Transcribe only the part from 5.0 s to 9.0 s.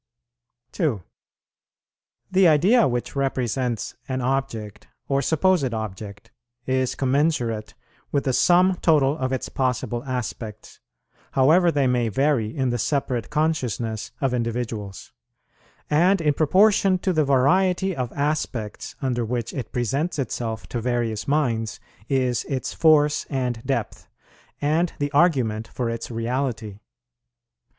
or supposed object is commensurate with the sum